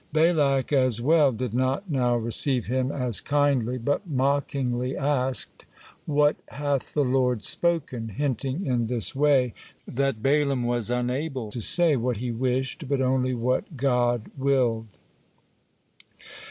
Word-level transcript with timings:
Balak 0.11 0.73
as 0.73 0.99
well 0.99 1.31
did 1.31 1.53
not 1.53 1.87
now 1.91 2.17
receive 2.17 2.65
him 2.65 2.91
as 2.91 3.21
kindly, 3.21 3.77
but 3.77 4.07
mockingly 4.09 4.97
asked, 4.97 5.65
"What 6.07 6.37
hath 6.47 6.95
the 6.95 7.03
Lord 7.05 7.43
spoken?" 7.43 8.07
hinting 8.09 8.65
in 8.65 8.87
this 8.87 9.13
way 9.15 9.53
that 9.87 10.23
Balaam 10.23 10.63
was 10.63 10.89
unable 10.89 11.51
to 11.51 11.61
say 11.61 11.95
what 11.97 12.17
he 12.17 12.31
wished, 12.31 12.89
but 12.89 12.99
only 12.99 13.35
what 13.35 13.77
God 13.77 14.31
willed. 14.35 14.87